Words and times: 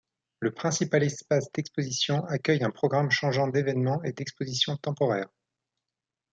Le 0.39 0.51
principal 0.51 1.03
espace 1.03 1.51
d'exposition 1.51 2.25
accueille 2.25 2.63
un 2.63 2.71
programme 2.71 3.11
changeant 3.11 3.47
d'événements 3.47 4.01
et 4.01 4.13
d'expositions 4.13 4.75
temporaires. 4.77 5.29